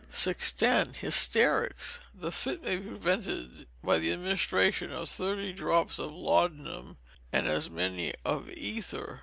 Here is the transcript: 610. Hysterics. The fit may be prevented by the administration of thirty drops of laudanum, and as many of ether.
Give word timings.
610. 0.09 0.95
Hysterics. 0.95 1.99
The 2.19 2.31
fit 2.31 2.63
may 2.63 2.77
be 2.77 2.87
prevented 2.87 3.67
by 3.83 3.99
the 3.99 4.11
administration 4.11 4.91
of 4.91 5.07
thirty 5.07 5.53
drops 5.53 5.99
of 5.99 6.11
laudanum, 6.11 6.97
and 7.31 7.45
as 7.45 7.69
many 7.69 8.15
of 8.25 8.49
ether. 8.49 9.19